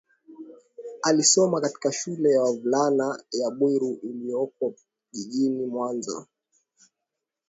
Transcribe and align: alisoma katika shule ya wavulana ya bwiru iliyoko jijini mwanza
alisoma 1.01 1.61
katika 1.61 1.91
shule 1.91 2.31
ya 2.31 2.41
wavulana 2.41 3.23
ya 3.31 3.49
bwiru 3.51 3.99
iliyoko 4.03 4.73
jijini 5.11 5.65
mwanza 5.65 6.25